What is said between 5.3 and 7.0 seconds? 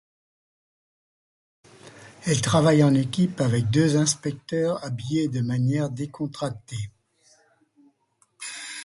manière décontractée.